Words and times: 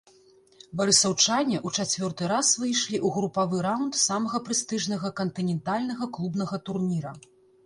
Барысаўчане 0.79 1.57
ў 1.67 1.83
чацвёрты 1.83 2.29
раз 2.33 2.49
выйшлі 2.61 2.97
ў 3.05 3.13
групавы 3.19 3.57
раўнд 3.67 3.93
самага 4.07 4.37
прэстыжнага 4.49 5.13
кантынентальнага 5.21 6.05
клубнага 6.19 6.63
турніра. 6.73 7.13